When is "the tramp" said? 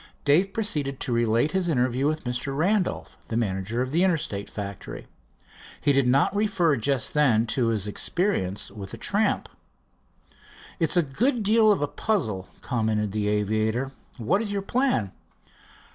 8.89-9.47